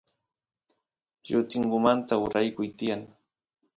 llutingumanta 1.29 2.13
uraykuy 2.25 2.67
tiyan 2.77 3.01